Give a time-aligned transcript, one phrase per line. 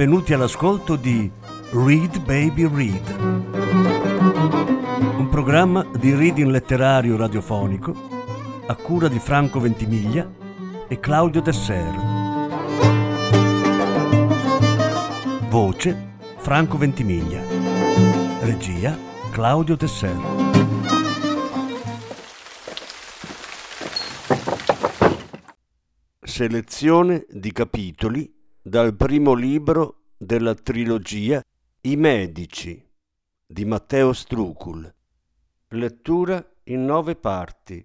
[0.00, 1.30] benvenuti all'ascolto di
[1.72, 3.16] Read Baby Read,
[5.18, 7.94] un programma di reading letterario radiofonico
[8.66, 10.26] a cura di Franco Ventimiglia
[10.88, 11.94] e Claudio Desser.
[15.50, 17.42] Voce Franco Ventimiglia.
[18.40, 18.96] Regia
[19.30, 20.16] Claudio Desser.
[26.22, 31.42] Selezione di capitoli dal primo libro della trilogia
[31.80, 32.86] I Medici
[33.46, 34.94] di Matteo Strucul.
[35.68, 37.82] Lettura in nove parti.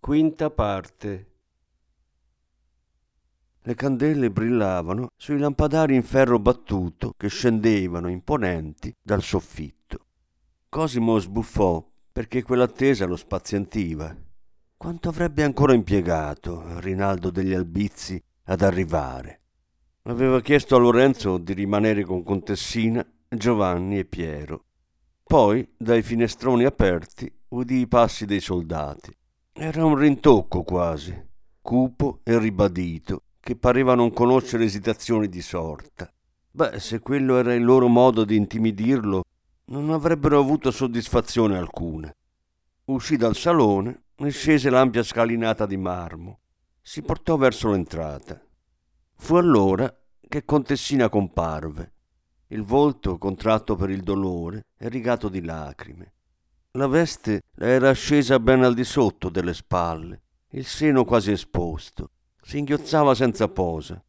[0.00, 1.32] Quinta parte.
[3.60, 10.06] Le candele brillavano sui lampadari in ferro battuto che scendevano imponenti dal soffitto.
[10.70, 14.16] Cosimo sbuffò perché quell'attesa lo spazientiva.
[14.78, 19.42] Quanto avrebbe ancora impiegato Rinaldo degli Albizzi ad arrivare?
[20.08, 24.64] Aveva chiesto a Lorenzo di rimanere con Contessina, Giovanni e Piero.
[25.22, 29.14] Poi, dai finestroni aperti, udì i passi dei soldati.
[29.52, 31.14] Era un rintocco quasi,
[31.60, 36.10] cupo e ribadito, che pareva non conoscere esitazioni di sorta.
[36.52, 39.24] Beh, se quello era il loro modo di intimidirlo,
[39.66, 42.10] non avrebbero avuto soddisfazione alcuna.
[42.86, 46.38] Uscì dal salone e scese l'ampia scalinata di marmo.
[46.80, 48.40] Si portò verso l'entrata.
[49.20, 49.92] Fu allora
[50.28, 51.92] che Contessina comparve,
[52.48, 56.12] il volto contratto per il dolore e rigato di lacrime.
[56.72, 62.10] La veste le era scesa ben al di sotto delle spalle, il seno quasi esposto.
[62.42, 64.02] Si inghiozzava senza posa.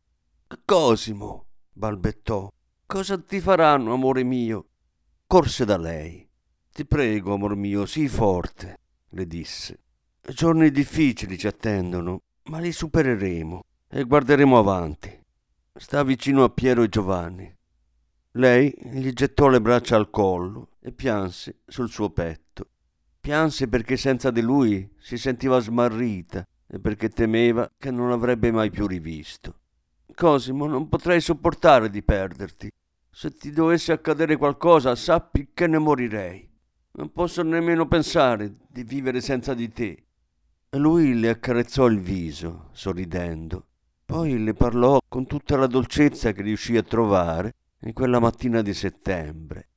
[0.66, 2.52] Cosimo, balbettò,
[2.86, 4.67] cosa ti faranno, amore mio?
[5.25, 6.28] Corse da lei.
[6.72, 9.80] Ti prego, amor mio, sii forte, le disse.
[10.22, 15.19] Giorni difficili ci attendono, ma li supereremo e guarderemo avanti.
[15.75, 17.56] Sta vicino a Piero e Giovanni.
[18.34, 22.69] Lei gli gettò le braccia al collo e pianse sul suo petto.
[23.19, 28.69] Pianse perché senza di lui si sentiva smarrita e perché temeva che non avrebbe mai
[28.69, 29.59] più rivisto.
[30.13, 32.69] Cosimo, non potrei sopportare di perderti.
[33.09, 36.47] Se ti dovesse accadere qualcosa, sappi che ne morirei.
[36.91, 40.06] Non posso nemmeno pensare di vivere senza di te.
[40.72, 43.69] Lui le accarezzò il viso, sorridendo.
[44.09, 48.74] Poi le parlò con tutta la dolcezza che riuscì a trovare in quella mattina di
[48.74, 49.70] settembre.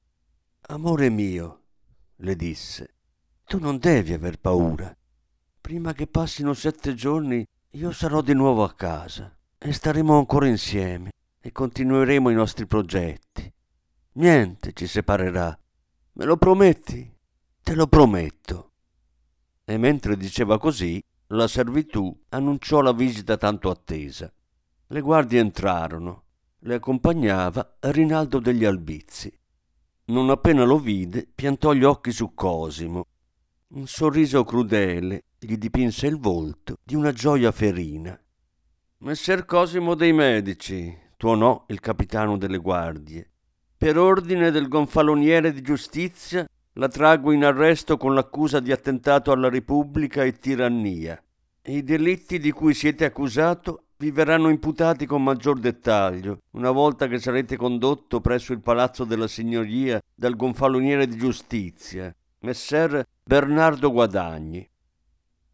[0.68, 1.64] Amore mio,
[2.16, 2.94] le disse,
[3.44, 4.96] tu non devi aver paura.
[5.60, 11.10] Prima che passino sette giorni io sarò di nuovo a casa e staremo ancora insieme
[11.38, 13.52] e continueremo i nostri progetti.
[14.12, 15.54] Niente ci separerà.
[16.14, 17.14] Me lo prometti?
[17.62, 18.70] Te lo prometto.
[19.66, 24.32] E mentre diceva così, la servitù annunciò la visita tanto attesa.
[24.88, 26.24] Le guardie entrarono.
[26.60, 29.32] Le accompagnava Rinaldo degli Albizzi.
[30.06, 33.06] Non appena lo vide, piantò gli occhi su Cosimo.
[33.68, 38.18] Un sorriso crudele gli dipinse il volto di una gioia ferina.
[38.98, 43.30] Messer Cosimo dei Medici, tuonò il capitano delle guardie.
[43.76, 49.48] Per ordine del gonfaloniere di giustizia la traggo in arresto con l'accusa di attentato alla
[49.48, 51.22] Repubblica e tirannia.
[51.64, 57.20] I delitti di cui siete accusato vi verranno imputati con maggior dettaglio una volta che
[57.20, 64.68] sarete condotto presso il palazzo della signoria dal gonfaloniere di giustizia, messer Bernardo Guadagni.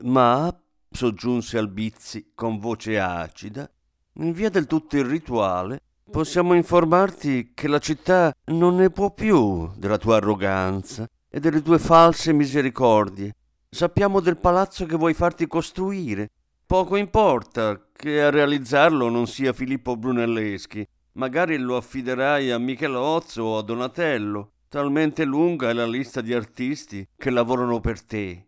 [0.05, 0.57] Ma,
[0.91, 3.71] soggiunse Albizzi con voce acida,
[4.15, 9.99] in via del tutto irrituale, possiamo informarti che la città non ne può più della
[9.99, 13.35] tua arroganza e delle tue false misericordie.
[13.69, 16.31] Sappiamo del palazzo che vuoi farti costruire.
[16.65, 20.87] Poco importa che a realizzarlo non sia Filippo Brunelleschi.
[21.13, 24.53] Magari lo affiderai a Michelozzo o a Donatello.
[24.69, 28.47] Talmente lunga è la lista di artisti che lavorano per te.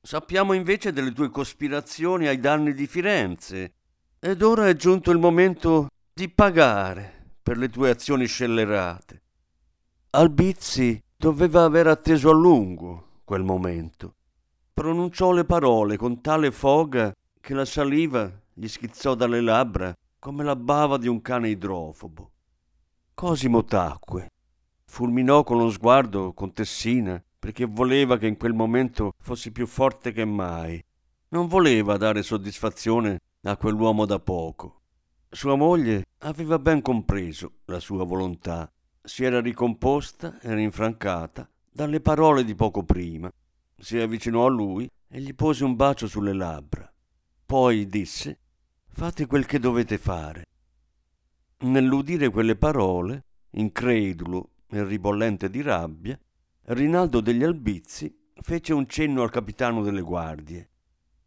[0.00, 3.72] Sappiamo invece delle tue cospirazioni ai danni di Firenze.
[4.20, 9.22] Ed ora è giunto il momento di pagare per le tue azioni scellerate.
[10.10, 14.14] Albizzi doveva aver atteso a lungo quel momento.
[14.72, 20.54] Pronunciò le parole con tale foga che la saliva gli schizzò dalle labbra come la
[20.54, 22.30] bava di un cane idrofobo.
[23.12, 24.28] Cosimo tacque,
[24.84, 30.24] fulminò con lo sguardo Contessina perché voleva che in quel momento fossi più forte che
[30.24, 30.80] mai.
[31.30, 34.82] Non voleva dare soddisfazione a quell'uomo da poco.
[35.34, 38.72] Sua moglie aveva ben compreso la sua volontà,
[39.02, 43.28] si era ricomposta e rinfrancata dalle parole di poco prima.
[43.76, 46.88] Si avvicinò a lui e gli pose un bacio sulle labbra.
[47.44, 48.38] Poi disse:
[48.86, 50.44] Fate quel che dovete fare.
[51.62, 56.16] nell'udire quelle parole, incredulo e ribollente di rabbia,
[56.66, 60.68] Rinaldo degli Albizzi fece un cenno al capitano delle guardie.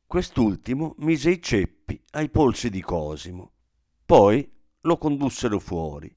[0.06, 3.52] Quest'ultimo mise i ceppi ai polsi di Cosimo.
[4.08, 4.50] Poi
[4.84, 6.17] lo condussero fuori.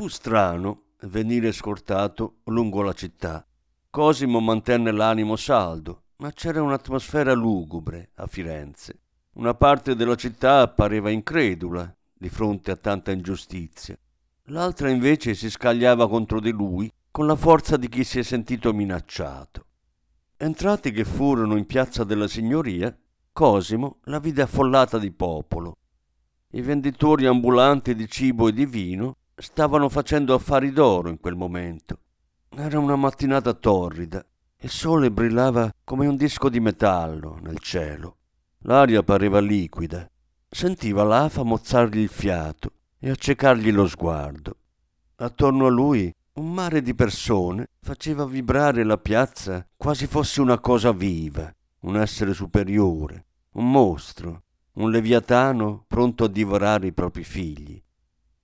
[0.00, 3.46] Fu strano venire scortato lungo la città.
[3.90, 8.98] Cosimo mantenne l'animo saldo, ma c'era un'atmosfera lugubre a Firenze.
[9.34, 13.94] Una parte della città pareva incredula di fronte a tanta ingiustizia.
[14.44, 18.72] L'altra invece si scagliava contro di lui con la forza di chi si è sentito
[18.72, 19.66] minacciato.
[20.38, 22.98] Entrati che furono in piazza della Signoria,
[23.30, 25.76] Cosimo la vide affollata di popolo.
[26.52, 31.98] I venditori ambulanti di cibo e di vino stavano facendo affari d'oro in quel momento.
[32.50, 34.24] Era una mattinata torrida.
[34.62, 38.16] Il sole brillava come un disco di metallo nel cielo.
[38.64, 40.08] L'aria pareva liquida.
[40.48, 44.56] Sentiva l'afa mozzargli il fiato e accecargli lo sguardo.
[45.16, 50.92] Attorno a lui un mare di persone faceva vibrare la piazza quasi fosse una cosa
[50.92, 54.42] viva, un essere superiore, un mostro,
[54.74, 57.82] un leviatano pronto a divorare i propri figli.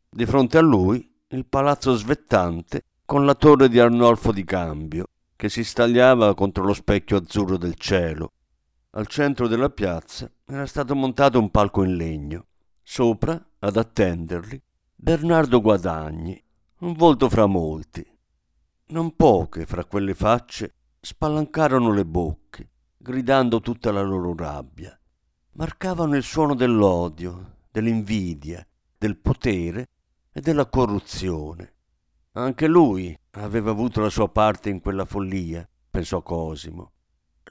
[0.08, 5.50] Di fronte a lui il palazzo svettante con la torre di Arnolfo di Cambio che
[5.50, 8.32] si stagliava contro lo specchio azzurro del cielo.
[8.92, 12.46] Al centro della piazza era stato montato un palco in legno.
[12.82, 14.60] Sopra, ad attenderli,
[14.94, 16.42] Bernardo Guadagni,
[16.78, 18.04] un volto fra molti.
[18.88, 24.98] Non poche fra quelle facce spalancarono le bocche, gridando tutta la loro rabbia.
[25.52, 29.88] Marcavano il suono dell'odio, dell'invidia, del potere
[30.36, 31.72] e della corruzione.
[32.32, 36.92] Anche lui aveva avuto la sua parte in quella follia, pensò Cosimo.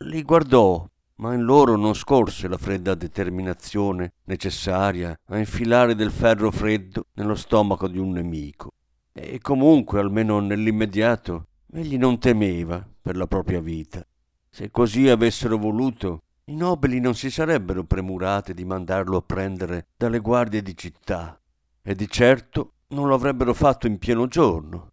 [0.01, 6.51] Li guardò ma in loro non scorse la fredda determinazione necessaria a infilare del ferro
[6.51, 8.73] freddo nello stomaco di un nemico.
[9.13, 14.05] E comunque, almeno nell'immediato, egli non temeva per la propria vita.
[14.49, 20.19] Se così avessero voluto, i nobili non si sarebbero premurati di mandarlo a prendere dalle
[20.19, 21.39] guardie di città,
[21.87, 24.91] e di certo non lo avrebbero fatto in pieno giorno.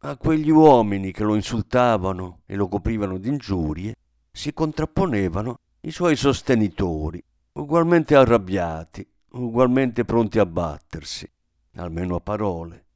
[0.00, 3.94] A quegli uomini che lo insultavano e lo coprivano di ingiurie,
[4.30, 7.22] si contrapponevano i suoi sostenitori,
[7.52, 11.28] ugualmente arrabbiati, ugualmente pronti a battersi,
[11.76, 12.86] almeno a parole.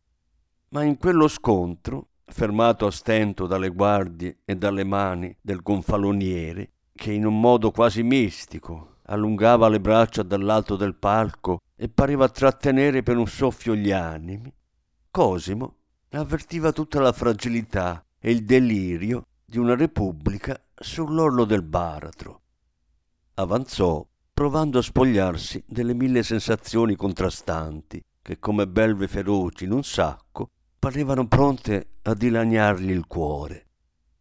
[0.69, 7.13] Ma in quello scontro, fermato a stento dalle guardie e dalle mani del gonfaloniere, che
[7.13, 13.19] in un modo quasi mistico allungava le braccia dall'alto del palco e pareva trattenere per
[13.19, 14.53] un soffio gli animi,
[15.11, 15.77] Cosimo
[16.13, 22.41] avvertiva tutta la fragilità e il delirio di una repubblica sull'orlo del baratro.
[23.35, 30.49] Avanzò, provando a spogliarsi delle mille sensazioni contrastanti che, come belve feroci in un sacco,
[30.79, 33.67] parevano pronte a dilaniargli il cuore.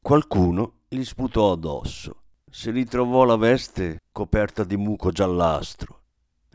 [0.02, 2.24] Qualcuno gli sputò addosso.
[2.50, 6.00] Si ritrovò la veste coperta di muco giallastro.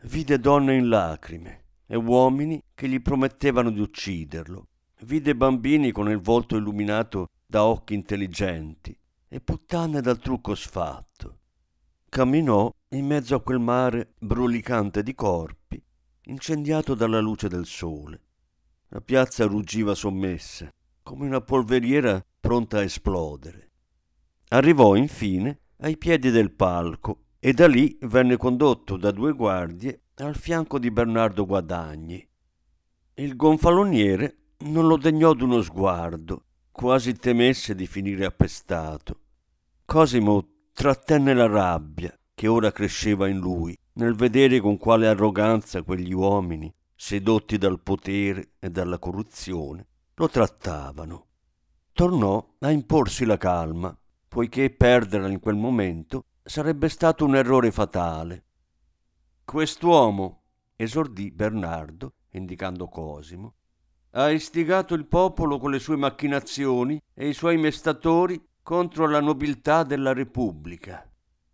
[0.03, 4.67] Vide donne in lacrime e uomini che gli promettevano di ucciderlo.
[5.01, 8.97] Vide bambini con il volto illuminato da occhi intelligenti
[9.27, 11.39] e puttane dal trucco sfatto.
[12.09, 15.81] Camminò in mezzo a quel mare brulicante di corpi,
[16.23, 18.21] incendiato dalla luce del sole.
[18.89, 20.69] La piazza ruggiva sommessa,
[21.03, 23.71] come una polveriera pronta a esplodere.
[24.49, 30.35] Arrivò infine ai piedi del palco e da lì venne condotto da due guardie al
[30.35, 32.27] fianco di Bernardo Guadagni.
[33.15, 39.21] Il gonfaloniere non lo degnò d'uno sguardo quasi temesse di finire appestato.
[39.83, 46.13] Cosimo trattenne la rabbia che ora cresceva in lui nel vedere con quale arroganza quegli
[46.13, 51.25] uomini, sedotti dal potere e dalla corruzione, lo trattavano.
[51.93, 58.43] Tornò a imporsi la calma, poiché perderla in quel momento sarebbe stato un errore fatale.
[59.43, 60.43] Quest'uomo,
[60.75, 63.53] esordì Bernardo, indicando Cosimo,
[64.11, 69.83] ha istigato il popolo con le sue macchinazioni e i suoi mestatori contro la nobiltà
[69.83, 71.09] della Repubblica.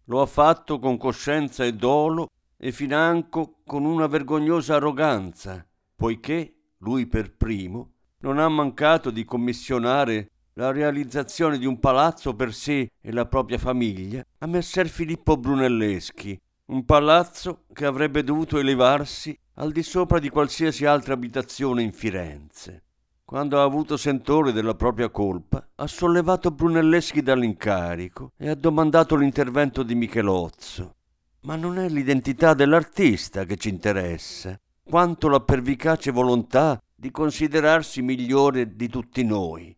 [0.05, 7.07] Lo ha fatto con coscienza e dolo e financo con una vergognosa arroganza, poiché lui
[7.07, 13.11] per primo non ha mancato di commissionare la realizzazione di un palazzo per sé e
[13.11, 19.83] la propria famiglia a messer Filippo Brunelleschi, un palazzo che avrebbe dovuto elevarsi al di
[19.83, 22.83] sopra di qualsiasi altra abitazione in Firenze.
[23.25, 29.81] Quando ha avuto sentore della propria colpa, ha sollevato Brunelleschi dall'incarico e ha domandato l'intervento
[29.81, 30.95] di Michelozzo.
[31.41, 38.75] Ma non è l'identità dell'artista che ci interessa, quanto la pervicace volontà di considerarsi migliore
[38.75, 39.75] di tutti noi.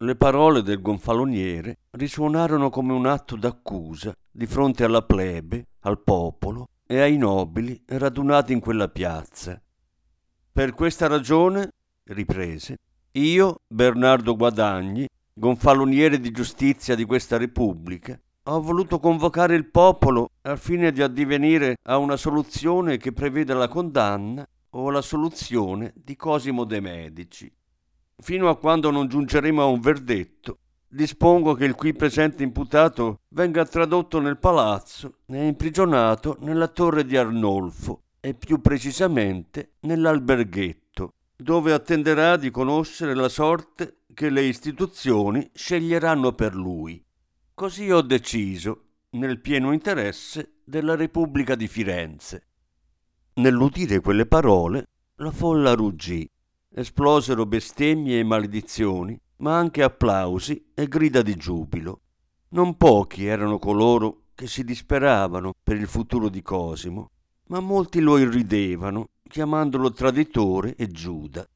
[0.00, 6.68] Le parole del gonfaloniere risuonarono come un atto d'accusa di fronte alla plebe, al popolo
[6.86, 9.60] e ai nobili radunati in quella piazza.
[10.52, 11.70] Per questa ragione,
[12.04, 12.76] riprese,
[13.10, 20.60] io, Bernardo Guadagni, gonfaloniere di giustizia di questa Repubblica, ho voluto convocare il popolo al
[20.60, 26.62] fine di addivenire a una soluzione che preveda la condanna o la soluzione di Cosimo
[26.62, 27.52] de' Medici.
[28.20, 30.58] Fino a quando non giungeremo a un verdetto,
[30.88, 37.16] dispongo che il qui presente imputato venga tradotto nel palazzo e imprigionato nella torre di
[37.16, 46.32] Arnolfo e più precisamente nell'alberghetto, dove attenderà di conoscere la sorte che le istituzioni sceglieranno
[46.32, 47.02] per lui.
[47.54, 52.46] Così ho deciso, nel pieno interesse della Repubblica di Firenze.
[53.34, 56.28] Nell'udire quelle parole, la folla ruggì,
[56.74, 62.00] esplosero bestemmie e maledizioni ma anche applausi e grida di giubilo.
[62.50, 67.10] Non pochi erano coloro che si disperavano per il futuro di Cosimo,
[67.48, 71.46] ma molti lo irridevano, chiamandolo traditore e Giuda.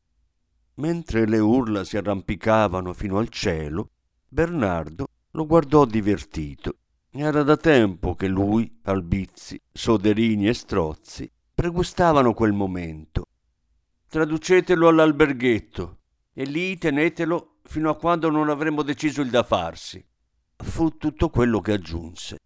[0.74, 3.90] Mentre le urla si arrampicavano fino al cielo,
[4.28, 6.76] Bernardo lo guardò divertito.
[7.10, 13.26] Era da tempo che lui, Albizzi, Soderini e Strozzi pregustavano quel momento.
[14.12, 16.00] Traducetelo all'alberghetto
[16.34, 20.06] e lì tenetelo fino a quando non avremo deciso il da farsi.
[20.54, 22.36] Fu tutto quello che aggiunse.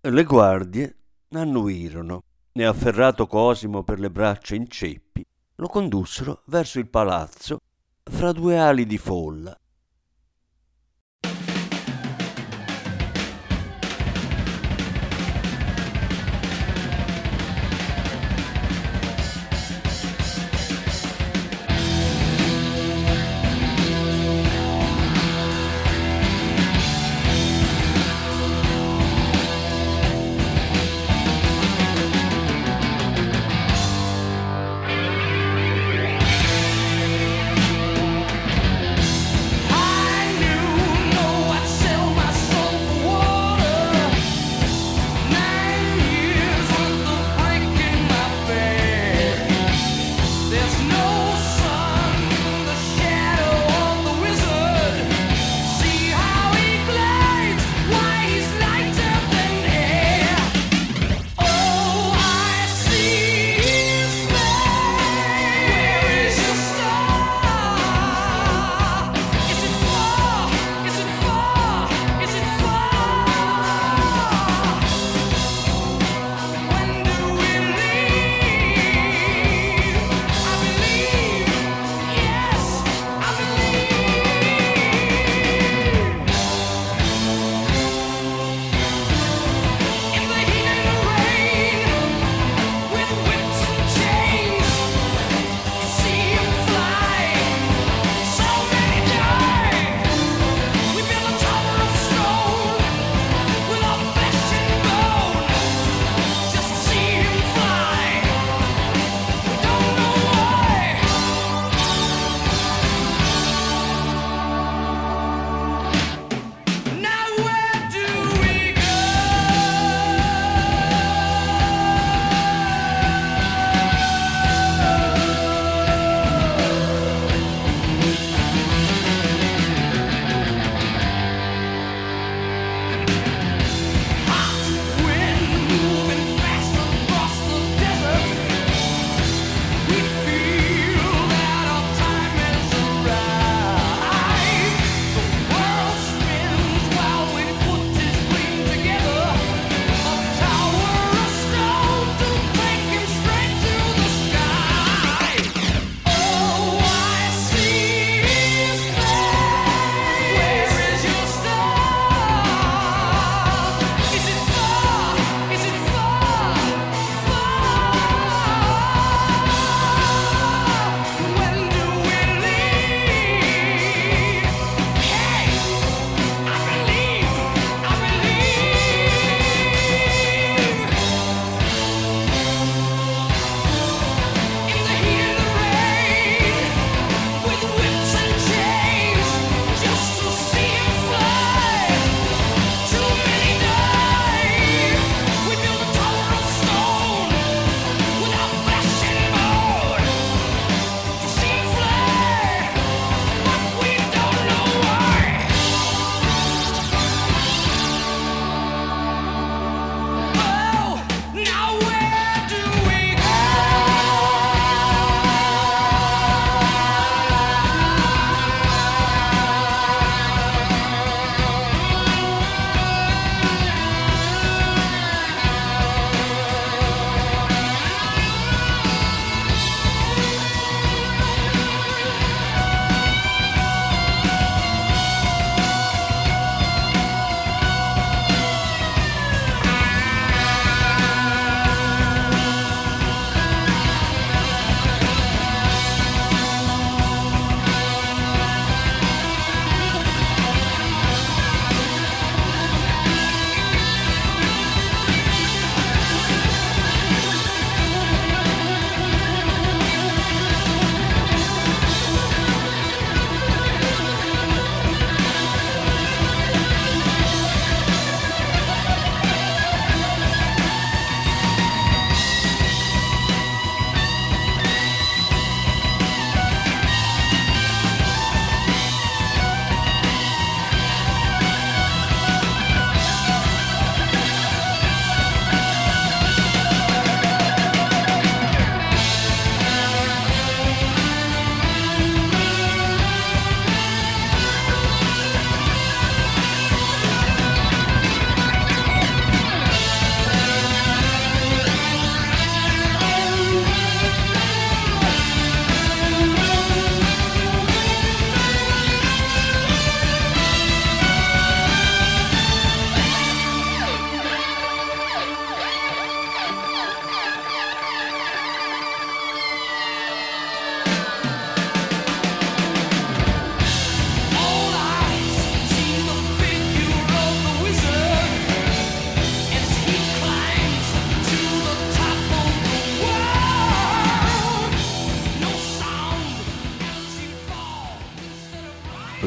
[0.00, 0.96] Le guardie
[1.30, 7.58] annuirono e afferrato Cosimo per le braccia in ceppi, lo condussero verso il palazzo
[8.04, 9.58] fra due ali di folla.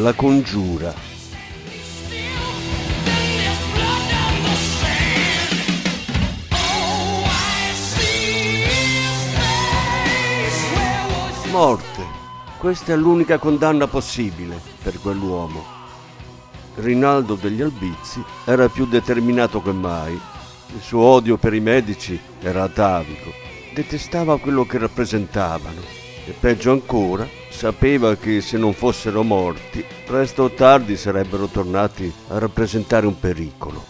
[0.05, 0.93] La congiura.
[11.49, 12.03] Morte.
[12.59, 15.65] Questa è l'unica condanna possibile per quell'uomo.
[16.75, 20.13] Rinaldo degli Albizzi era più determinato che mai.
[20.13, 23.31] Il suo odio per i medici era atavico.
[23.73, 30.49] Detestava quello che rappresentavano e peggio ancora sapeva che se non fossero morti, presto o
[30.49, 33.83] tardi sarebbero tornati a rappresentare un pericolo.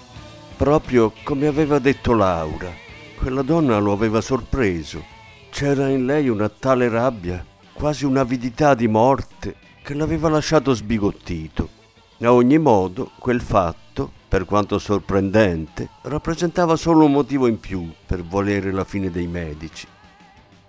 [0.57, 2.71] Proprio come aveva detto Laura,
[3.17, 5.03] quella donna lo aveva sorpreso.
[5.49, 7.43] C'era in lei una tale rabbia,
[7.73, 11.69] quasi un'avidità di morte, che l'aveva lasciato sbigottito.
[12.21, 18.23] A ogni modo, quel fatto, per quanto sorprendente, rappresentava solo un motivo in più per
[18.23, 19.87] volere la fine dei medici.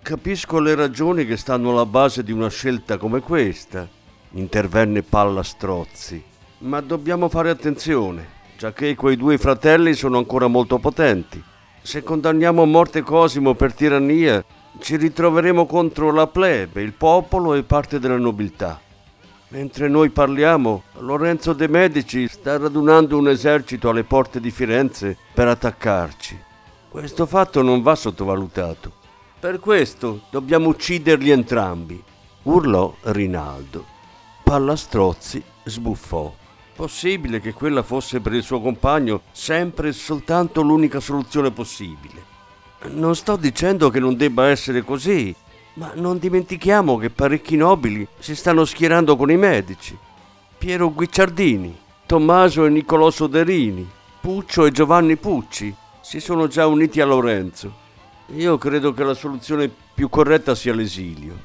[0.07, 3.85] Capisco le ragioni che stanno alla base di una scelta come questa,
[4.31, 6.23] intervenne Palla Strozzi,
[6.59, 8.25] ma dobbiamo fare attenzione,
[8.57, 11.43] già che quei due fratelli sono ancora molto potenti.
[11.81, 14.41] Se condanniamo a morte Cosimo per tirannia,
[14.79, 18.79] ci ritroveremo contro la plebe, il popolo e parte della nobiltà.
[19.49, 25.49] Mentre noi parliamo, Lorenzo de' Medici sta radunando un esercito alle porte di Firenze per
[25.49, 26.39] attaccarci.
[26.87, 29.05] Questo fatto non va sottovalutato.
[29.39, 32.03] Per questo dobbiamo ucciderli entrambi,
[32.43, 33.85] urlò Rinaldo.
[34.41, 36.33] Pallastrozzi sbuffò.
[36.73, 42.23] Possibile che quella fosse per il suo compagno sempre e soltanto l'unica soluzione possibile.
[42.93, 45.35] Non sto dicendo che non debba essere così,
[45.73, 49.95] ma non dimentichiamo che parecchi nobili si stanno schierando con i medici.
[50.57, 53.87] Piero Guicciardini, Tommaso e Niccolò Soderini,
[54.19, 55.71] Puccio e Giovanni Pucci
[56.01, 57.85] si sono già uniti a Lorenzo
[58.35, 61.35] io credo che la soluzione più corretta sia l'esilio.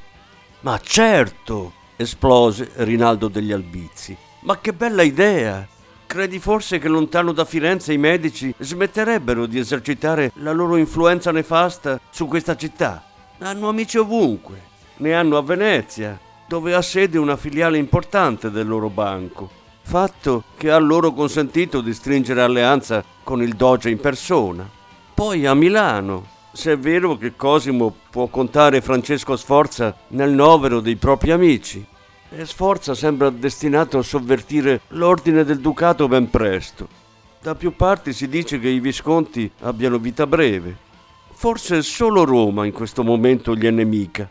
[0.60, 1.80] Ma certo!
[1.96, 4.16] esplose Rinaldo degli Albizzi.
[4.40, 5.66] Ma che bella idea!
[6.06, 11.98] Credi forse che lontano da Firenze i medici smetterebbero di esercitare la loro influenza nefasta
[12.10, 13.02] su questa città?
[13.38, 14.70] Hanno amici ovunque.
[14.96, 19.48] Ne hanno a Venezia, dove ha sede una filiale importante del loro banco.
[19.80, 24.68] Fatto che ha loro consentito di stringere alleanza con il Doge in persona.
[25.14, 30.96] Poi a Milano, se è vero che Cosimo può contare Francesco Sforza nel novero dei
[30.96, 31.84] propri amici.
[32.30, 36.88] E Sforza sembra destinato a sovvertire l'ordine del ducato ben presto.
[37.40, 40.76] Da più parti si dice che i Visconti abbiano vita breve.
[41.32, 44.28] Forse solo Roma in questo momento gli è nemica.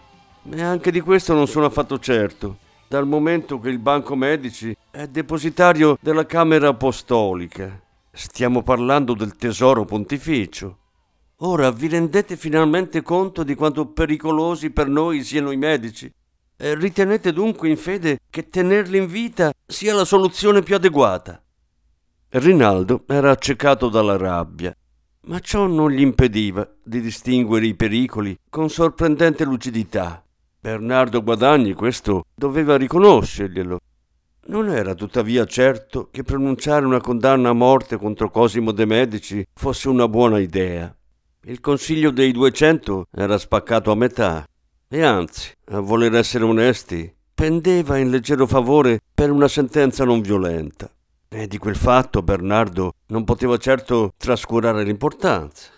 [0.50, 2.58] E anche di questo non sono affatto certo,
[2.88, 7.80] dal momento che il Banco Medici è depositario della Camera Apostolica.
[8.12, 10.78] Stiamo parlando del tesoro pontificio.
[11.44, 16.12] Ora vi rendete finalmente conto di quanto pericolosi per noi siano i medici?
[16.56, 21.42] E ritenete dunque in fede che tenerli in vita sia la soluzione più adeguata?
[22.30, 24.72] Rinaldo era accecato dalla rabbia,
[25.22, 30.24] ma ciò non gli impediva di distinguere i pericoli con sorprendente lucidità.
[30.60, 33.80] Bernardo Guadagni questo doveva riconoscerglielo.
[34.46, 39.90] Non era tuttavia certo che pronunciare una condanna a morte contro Cosimo de' Medici fosse
[39.90, 40.96] una buona idea.
[41.46, 44.46] Il consiglio dei 200 era spaccato a metà
[44.88, 50.88] e anzi, a voler essere onesti, pendeva in leggero favore per una sentenza non violenta.
[51.28, 55.72] E di quel fatto Bernardo non poteva certo trascurare l'importanza.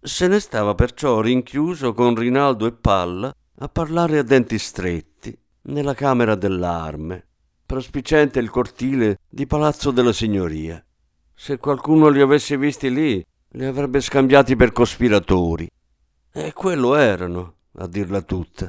[0.00, 5.38] Se ne stava perciò rinchiuso con Rinaldo e Palla a parlare a denti stretti
[5.68, 7.26] nella camera dell'arme,
[7.64, 10.84] prospicente il cortile di Palazzo della Signoria.
[11.32, 15.68] Se qualcuno li avesse visti lì, li avrebbe scambiati per cospiratori.
[16.32, 18.68] E quello erano, a dirla tutta.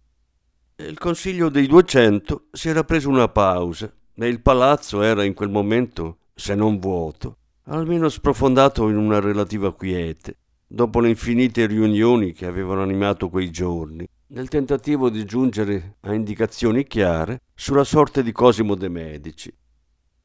[0.78, 5.50] Il Consiglio dei Duecento si era preso una pausa e il palazzo era in quel
[5.50, 10.38] momento, se non vuoto, almeno sprofondato in una relativa quiete,
[10.68, 16.86] dopo le infinite riunioni che avevano animato quei giorni, nel tentativo di giungere a indicazioni
[16.86, 19.54] chiare sulla sorte di Cosimo de' Medici.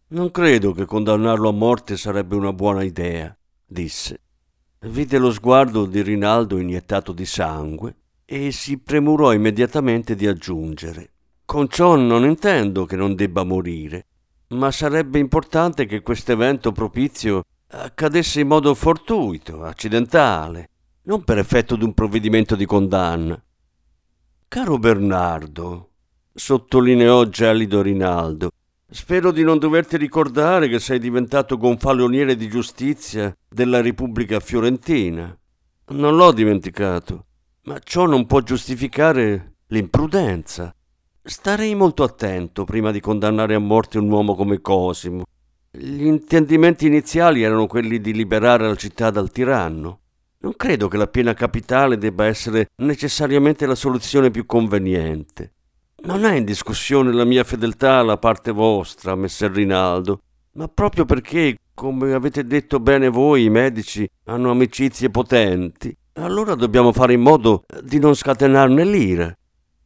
[0.08, 3.34] Non credo che condannarlo a morte sarebbe una buona idea,
[3.64, 4.20] disse.
[4.84, 11.10] Vide lo sguardo di Rinaldo iniettato di sangue e si premurò immediatamente di aggiungere
[11.44, 14.06] Con ciò non intendo che non debba morire,
[14.48, 20.68] ma sarebbe importante che questo evento propizio accadesse in modo fortuito, accidentale,
[21.02, 23.40] non per effetto di un provvedimento di condanna.
[24.48, 25.90] Caro Bernardo,
[26.34, 28.50] sottolineò gelido Rinaldo,
[28.94, 35.34] Spero di non doverti ricordare che sei diventato gonfaloniere di giustizia della Repubblica Fiorentina.
[35.92, 37.24] Non l'ho dimenticato,
[37.62, 40.74] ma ciò non può giustificare l'imprudenza.
[41.22, 45.24] Starei molto attento prima di condannare a morte un uomo come Cosimo.
[45.70, 50.00] Gli intendimenti iniziali erano quelli di liberare la città dal tiranno.
[50.40, 55.52] Non credo che la piena capitale debba essere necessariamente la soluzione più conveniente.
[56.04, 60.20] Non è in discussione la mia fedeltà alla parte vostra, messer Rinaldo,
[60.54, 66.92] ma proprio perché, come avete detto bene voi, i medici hanno amicizie potenti, allora dobbiamo
[66.92, 69.32] fare in modo di non scatenarne l'ira.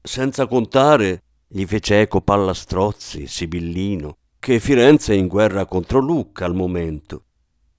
[0.01, 6.55] Senza contare, gli fece eco Pallastrozzi, Sibillino, che Firenze è in guerra contro Lucca al
[6.55, 7.25] momento.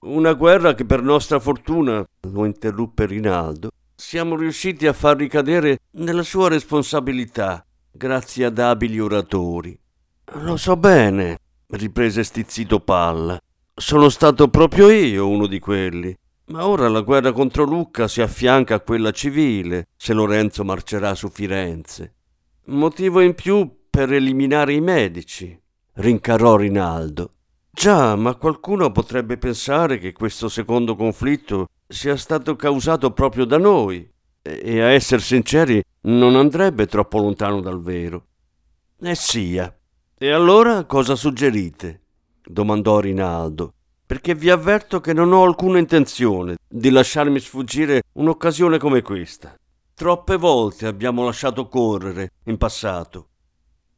[0.02, 6.22] Una guerra che per nostra fortuna, lo interruppe Rinaldo, siamo riusciti a far ricadere nella
[6.22, 7.66] sua responsabilità,
[7.98, 9.78] grazie ad abili oratori.
[10.34, 13.38] Lo so bene, riprese stizzito Palla.
[13.74, 16.16] Sono stato proprio io uno di quelli.
[16.46, 21.28] Ma ora la guerra contro Lucca si affianca a quella civile, se Lorenzo marcerà su
[21.28, 22.14] Firenze.
[22.66, 25.60] Motivo in più per eliminare i medici,
[25.94, 27.32] rincarò Rinaldo.
[27.70, 34.08] Già, ma qualcuno potrebbe pensare che questo secondo conflitto sia stato causato proprio da noi,
[34.56, 38.26] e a essere sinceri non andrebbe troppo lontano dal vero.
[39.00, 39.74] E sia.
[40.16, 42.02] E allora cosa suggerite?
[42.48, 43.74] domandò Rinaldo,
[44.06, 49.54] perché vi avverto che non ho alcuna intenzione di lasciarmi sfuggire un'occasione come questa.
[49.94, 53.28] Troppe volte abbiamo lasciato correre in passato.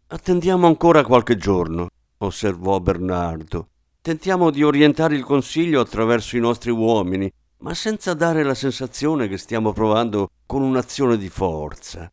[0.08, 3.68] Attendiamo ancora qualche giorno, osservò Bernardo.
[4.02, 7.30] Tentiamo di orientare il consiglio attraverso i nostri uomini,
[7.60, 12.10] ma senza dare la sensazione che stiamo provando con un'azione di forza.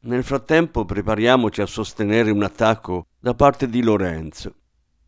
[0.00, 4.54] Nel frattempo prepariamoci a sostenere un attacco da parte di Lorenzo.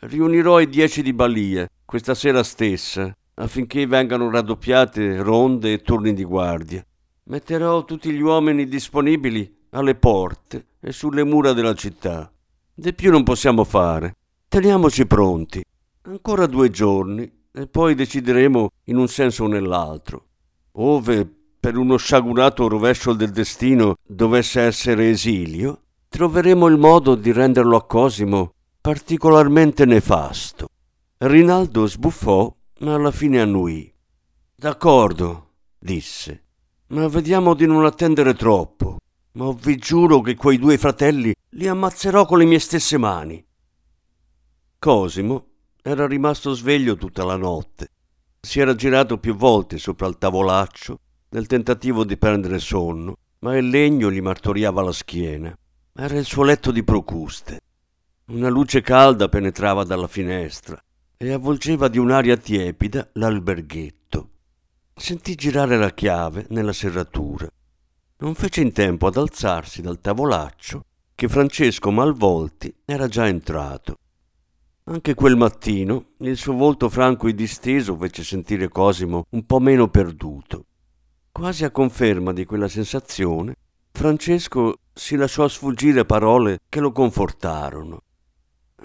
[0.00, 6.24] Riunirò i dieci di Balia questa sera stessa affinché vengano raddoppiate ronde e turni di
[6.24, 6.84] guardia.
[7.24, 12.30] Metterò tutti gli uomini disponibili alle porte e sulle mura della città.
[12.74, 14.14] Di più non possiamo fare.
[14.48, 15.62] Teniamoci pronti.
[16.02, 20.26] Ancora due giorni e poi decideremo in un senso o nell'altro.
[20.72, 27.76] Ove, per uno sciagurato rovescio del destino, dovesse essere esilio, troveremo il modo di renderlo
[27.76, 30.68] a Cosimo particolarmente nefasto.
[31.18, 33.92] Rinaldo sbuffò, ma alla fine annuì.
[34.54, 36.44] D'accordo, disse,
[36.88, 38.98] ma vediamo di non attendere troppo.
[39.32, 43.44] Ma vi giuro che quei due fratelli li ammazzerò con le mie stesse mani.
[44.78, 45.47] Cosimo
[45.88, 47.88] era rimasto sveglio tutta la notte.
[48.40, 50.98] Si era girato più volte sopra il tavolaccio
[51.30, 55.56] nel tentativo di prendere sonno, ma il legno gli martoriava la schiena.
[55.94, 57.60] Era il suo letto di Procuste.
[58.26, 60.78] Una luce calda penetrava dalla finestra
[61.16, 64.28] e avvolgeva di un'aria tiepida l'alberghetto.
[64.94, 67.48] Sentì girare la chiave nella serratura.
[68.18, 70.82] Non fece in tempo ad alzarsi dal tavolaccio
[71.14, 73.96] che Francesco Malvolti era già entrato.
[74.90, 79.88] Anche quel mattino il suo volto franco e disteso fece sentire Cosimo un po' meno
[79.88, 80.64] perduto.
[81.30, 83.54] Quasi a conferma di quella sensazione,
[83.92, 88.00] Francesco si lasciò sfuggire parole che lo confortarono.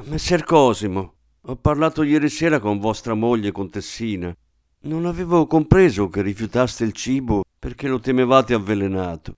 [0.04, 4.36] Messer Cosimo, ho parlato ieri sera con vostra moglie contessina.
[4.82, 9.36] Non avevo compreso che rifiutaste il cibo perché lo temevate avvelenato.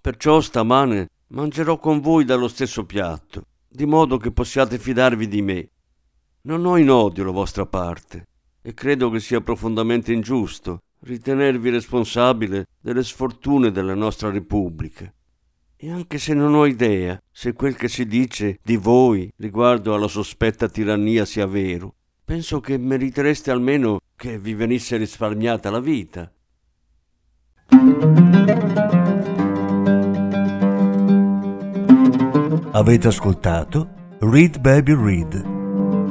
[0.00, 5.68] Perciò stamane Mangerò con voi dallo stesso piatto, di modo che possiate fidarvi di me.
[6.48, 8.26] Non ho in odio la vostra parte
[8.62, 15.12] e credo che sia profondamente ingiusto ritenervi responsabile delle sfortune della nostra Repubblica.
[15.76, 20.08] E anche se non ho idea se quel che si dice di voi riguardo alla
[20.08, 26.32] sospetta tirannia sia vero, penso che meritereste almeno che vi venisse risparmiata la vita.
[32.72, 35.57] Avete ascoltato Read Baby Read,